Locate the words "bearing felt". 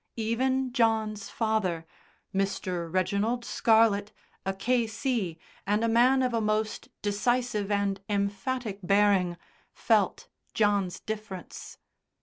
8.81-10.27